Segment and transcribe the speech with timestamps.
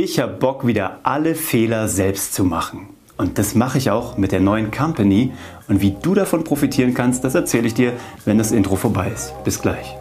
[0.00, 2.86] Ich habe Bock, wieder alle Fehler selbst zu machen.
[3.16, 5.32] Und das mache ich auch mit der neuen Company.
[5.66, 9.34] Und wie du davon profitieren kannst, das erzähle ich dir, wenn das Intro vorbei ist.
[9.42, 9.96] Bis gleich.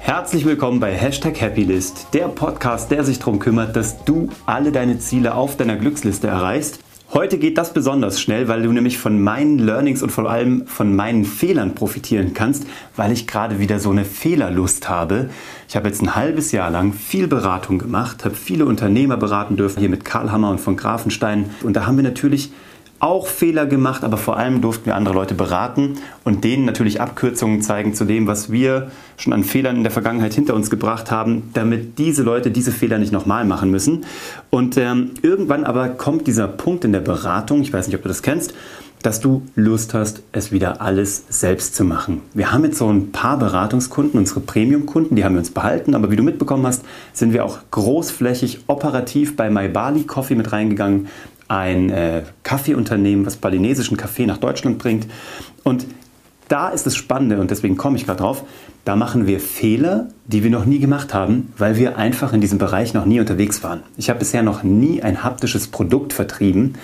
[0.00, 4.98] Herzlich willkommen bei Hashtag Happylist, der Podcast, der sich darum kümmert, dass du alle deine
[4.98, 6.80] Ziele auf deiner Glücksliste erreichst
[7.12, 10.96] Heute geht das besonders schnell, weil du nämlich von meinen Learnings und vor allem von
[10.96, 12.66] meinen Fehlern profitieren kannst,
[12.96, 15.30] weil ich gerade wieder so eine Fehlerlust habe.
[15.68, 19.78] Ich habe jetzt ein halbes Jahr lang viel Beratung gemacht, habe viele Unternehmer beraten dürfen,
[19.78, 21.50] hier mit Karl Hammer und von Grafenstein.
[21.62, 22.50] Und da haben wir natürlich
[22.98, 27.62] auch Fehler gemacht, aber vor allem durften wir andere Leute beraten und denen natürlich Abkürzungen
[27.62, 31.50] zeigen zu dem, was wir schon an Fehlern in der Vergangenheit hinter uns gebracht haben,
[31.54, 34.04] damit diese Leute diese Fehler nicht nochmal machen müssen.
[34.50, 38.08] Und ähm, irgendwann aber kommt dieser Punkt in der Beratung, ich weiß nicht, ob du
[38.08, 38.54] das kennst,
[39.02, 42.22] dass du Lust hast, es wieder alles selbst zu machen.
[42.34, 46.10] Wir haben jetzt so ein paar Beratungskunden, unsere Premium-Kunden, die haben wir uns behalten, aber
[46.10, 51.08] wie du mitbekommen hast, sind wir auch großflächig operativ bei My Bali Coffee mit reingegangen,
[51.48, 55.06] ein äh, Kaffeeunternehmen, was balinesischen Kaffee nach Deutschland bringt.
[55.62, 55.86] Und
[56.48, 58.44] da ist das Spannende und deswegen komme ich gerade drauf.
[58.84, 62.58] Da machen wir Fehler, die wir noch nie gemacht haben, weil wir einfach in diesem
[62.58, 63.82] Bereich noch nie unterwegs waren.
[63.96, 66.74] Ich habe bisher noch nie ein haptisches Produkt vertrieben.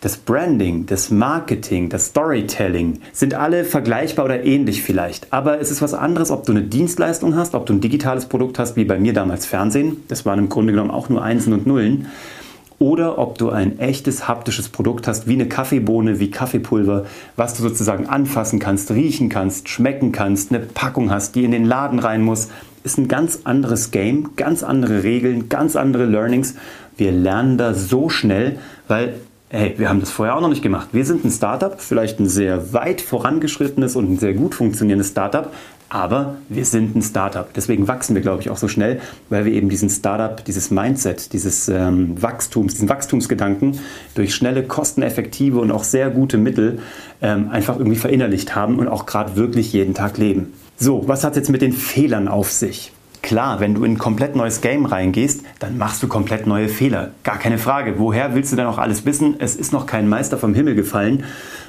[0.00, 5.32] Das Branding, das Marketing, das Storytelling sind alle vergleichbar oder ähnlich vielleicht.
[5.32, 8.58] Aber es ist was anderes, ob du eine Dienstleistung hast, ob du ein digitales Produkt
[8.58, 9.98] hast, wie bei mir damals Fernsehen.
[10.08, 12.08] Das waren im Grunde genommen auch nur Einsen und Nullen
[12.78, 17.62] oder ob du ein echtes haptisches Produkt hast, wie eine Kaffeebohne, wie Kaffeepulver, was du
[17.62, 22.22] sozusagen anfassen kannst, riechen kannst, schmecken kannst, eine Packung hast, die in den Laden rein
[22.22, 22.48] muss,
[22.82, 26.54] ist ein ganz anderes Game, ganz andere Regeln, ganz andere Learnings.
[26.96, 29.14] Wir lernen da so schnell, weil
[29.54, 30.88] hey, wir haben das vorher auch noch nicht gemacht.
[30.92, 35.52] Wir sind ein Startup, vielleicht ein sehr weit vorangeschrittenes und ein sehr gut funktionierendes Startup,
[35.88, 37.46] aber wir sind ein Startup.
[37.54, 41.32] Deswegen wachsen wir, glaube ich, auch so schnell, weil wir eben diesen Startup, dieses Mindset,
[41.32, 43.78] dieses ähm, Wachstums, diesen Wachstumsgedanken
[44.16, 46.80] durch schnelle, kosteneffektive und auch sehr gute Mittel
[47.22, 50.52] ähm, einfach irgendwie verinnerlicht haben und auch gerade wirklich jeden Tag leben.
[50.76, 52.90] So, was hat es jetzt mit den Fehlern auf sich?
[53.24, 57.12] Klar, wenn du in ein komplett neues Game reingehst, dann machst du komplett neue Fehler.
[57.22, 57.94] Gar keine Frage.
[57.96, 59.36] Woher willst du denn auch alles wissen?
[59.38, 61.24] Es ist noch kein Meister vom Himmel gefallen.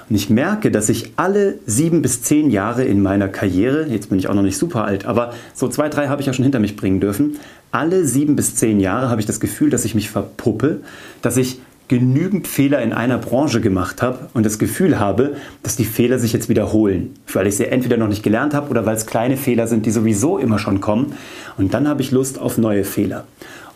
[0.09, 4.19] Und ich merke, dass ich alle sieben bis zehn Jahre in meiner Karriere, jetzt bin
[4.19, 6.59] ich auch noch nicht super alt, aber so zwei, drei habe ich ja schon hinter
[6.59, 7.37] mich bringen dürfen,
[7.71, 10.81] alle sieben bis zehn Jahre habe ich das Gefühl, dass ich mich verpuppe,
[11.21, 15.85] dass ich genügend Fehler in einer Branche gemacht habe und das Gefühl habe, dass die
[15.85, 19.05] Fehler sich jetzt wiederholen, weil ich sie entweder noch nicht gelernt habe oder weil es
[19.05, 21.13] kleine Fehler sind, die sowieso immer schon kommen.
[21.57, 23.25] Und dann habe ich Lust auf neue Fehler.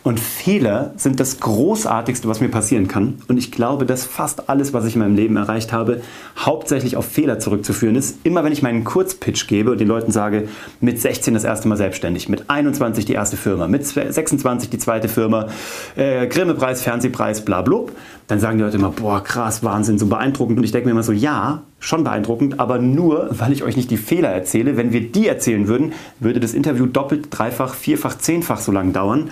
[0.02, 3.18] Und Fehler sind das Großartigste, was mir passieren kann.
[3.28, 6.00] Und ich glaube, dass fast alles, was ich in meinem Leben erreicht habe,
[6.38, 8.18] hauptsächlich auf Fehler zurückzuführen ist.
[8.24, 10.48] Immer wenn ich meinen Kurzpitch gebe und den Leuten sage,
[10.80, 15.08] mit 16 das erste Mal selbstständig, mit 21 die erste Firma, mit 26 die zweite
[15.08, 15.48] Firma,
[15.96, 17.82] äh, Grimme-Preis, Fernsehpreis, bla, bla,
[18.26, 20.56] dann sagen die Leute immer, boah, krass, Wahnsinn, so beeindruckend.
[20.56, 23.90] Und ich denke mir immer so, ja, schon beeindruckend, aber nur, weil ich euch nicht
[23.90, 24.76] die Fehler erzähle.
[24.76, 29.30] Wenn wir die erzählen würden, würde das Interview doppelt, dreifach, vierfach, zehnfach so lang dauern.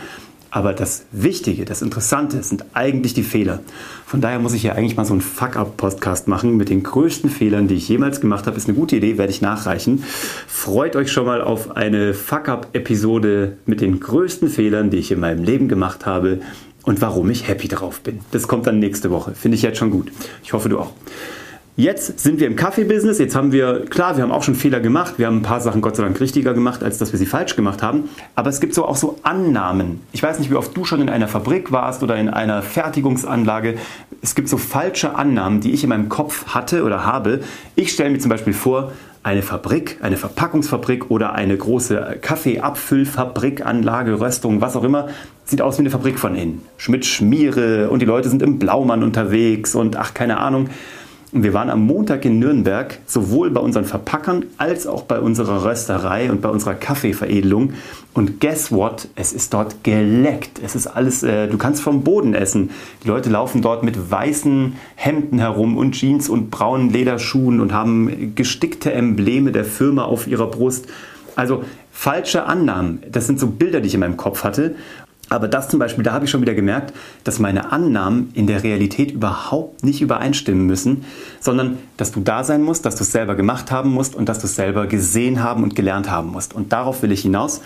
[0.51, 3.61] Aber das Wichtige, das Interessante sind eigentlich die Fehler.
[4.07, 7.69] Von daher muss ich ja eigentlich mal so einen Fuck-Up-Podcast machen mit den größten Fehlern,
[7.69, 8.57] die ich jemals gemacht habe.
[8.57, 10.05] Ist eine gute Idee, werde ich nachreichen.
[10.47, 15.45] Freut euch schon mal auf eine Fuck-Up-Episode mit den größten Fehlern, die ich in meinem
[15.45, 16.41] Leben gemacht habe
[16.85, 18.21] und warum ich happy drauf bin.
[18.31, 19.35] Das kommt dann nächste Woche.
[19.35, 20.11] Finde ich jetzt schon gut.
[20.43, 20.93] Ich hoffe, du auch.
[21.79, 23.21] Jetzt sind wir im Kaffee-Business.
[23.21, 25.15] Jetzt haben wir, klar, wir haben auch schon Fehler gemacht.
[25.17, 27.55] Wir haben ein paar Sachen Gott sei Dank richtiger gemacht, als dass wir sie falsch
[27.55, 28.09] gemacht haben.
[28.35, 30.01] Aber es gibt so auch so Annahmen.
[30.11, 33.77] Ich weiß nicht, wie oft du schon in einer Fabrik warst oder in einer Fertigungsanlage.
[34.23, 37.43] Es gibt so falsche Annahmen, die ich in meinem Kopf hatte oder habe.
[37.77, 38.91] Ich stelle mir zum Beispiel vor,
[39.23, 45.11] eine Fabrik, eine Verpackungsfabrik oder eine große Kaffeeabfüllfabrikanlage, Röstung, was auch immer,
[45.45, 46.63] sieht aus wie eine Fabrik von innen.
[46.77, 50.71] Schmidt Schmiere und die Leute sind im Blaumann unterwegs und ach, keine Ahnung.
[51.31, 55.63] Und wir waren am Montag in Nürnberg, sowohl bei unseren Verpackern als auch bei unserer
[55.63, 57.75] Rösterei und bei unserer Kaffeeveredelung.
[58.15, 59.09] Und guess what?
[59.15, 60.59] Es ist dort geleckt.
[60.65, 62.71] Es ist alles, äh, du kannst vom Boden essen.
[63.05, 68.35] Die Leute laufen dort mit weißen Hemden herum und Jeans und braunen Lederschuhen und haben
[68.35, 70.87] gestickte Embleme der Firma auf ihrer Brust.
[71.37, 73.03] Also falsche Annahmen.
[73.13, 74.77] Das sind so Bilder, die ich in meinem Kopf hatte.
[75.31, 76.95] Aber das zum Beispiel, da habe ich schon wieder gemerkt,
[77.25, 81.05] dass meine Annahmen in der Realität überhaupt nicht übereinstimmen müssen,
[81.41, 84.39] sondern dass du da sein musst, dass du es selber gemacht haben musst und dass
[84.39, 86.55] du es selber gesehen haben und gelernt haben musst.
[86.55, 87.61] Und darauf will ich hinaus.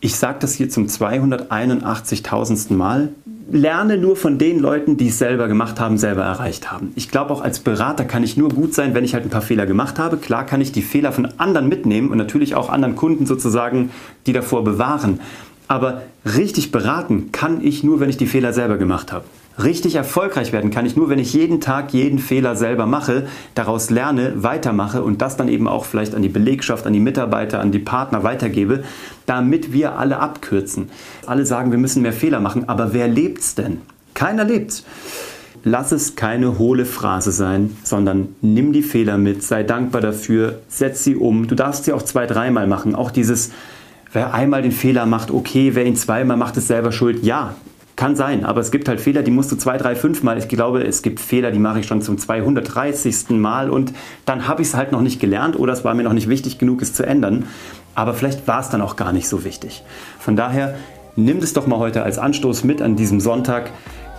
[0.00, 2.72] Ich sage das hier zum 281.000.
[2.72, 3.08] Mal.
[3.50, 6.92] lerne nur von den Leuten, die es selber gemacht haben, selber erreicht haben.
[6.94, 9.42] Ich glaube, auch als Berater kann ich nur gut sein, wenn ich halt ein paar
[9.42, 10.18] Fehler gemacht habe.
[10.18, 13.90] Klar kann ich die Fehler von anderen mitnehmen und natürlich auch anderen Kunden sozusagen,
[14.26, 15.18] die davor bewahren.
[15.68, 19.24] Aber richtig beraten kann ich nur, wenn ich die Fehler selber gemacht habe.
[19.62, 23.90] Richtig erfolgreich werden kann ich nur, wenn ich jeden Tag jeden Fehler selber mache, daraus
[23.90, 27.72] lerne, weitermache und das dann eben auch vielleicht an die Belegschaft, an die Mitarbeiter, an
[27.72, 28.84] die Partner weitergebe,
[29.26, 30.90] damit wir alle abkürzen.
[31.26, 33.80] Alle sagen, wir müssen mehr Fehler machen, aber wer lebt's denn?
[34.14, 34.84] Keiner lebt's.
[35.64, 41.02] Lass es keine hohle Phrase sein, sondern nimm die Fehler mit, sei dankbar dafür, setz
[41.02, 41.48] sie um.
[41.48, 42.94] Du darfst sie auch zwei, dreimal machen.
[42.94, 43.50] Auch dieses,
[44.12, 47.22] wer einmal den Fehler macht, okay, wer ihn zweimal macht, ist selber schuld.
[47.22, 47.54] Ja,
[47.98, 50.38] kann sein, aber es gibt halt Fehler, die musst du zwei, drei, fünf Mal.
[50.38, 53.30] Ich glaube, es gibt Fehler, die mache ich schon zum 230.
[53.30, 53.92] Mal und
[54.24, 56.58] dann habe ich es halt noch nicht gelernt oder es war mir noch nicht wichtig
[56.58, 57.46] genug, es zu ändern.
[57.96, 59.82] Aber vielleicht war es dann auch gar nicht so wichtig.
[60.20, 60.76] Von daher,
[61.16, 63.72] nimm es doch mal heute als Anstoß mit an diesem Sonntag.